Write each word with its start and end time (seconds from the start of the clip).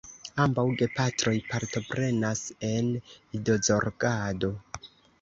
Ambaŭ 0.45 0.63
gepatroj 0.79 1.33
partoprenas 1.51 2.43
en 2.73 2.93
idozorgado. 3.41 4.55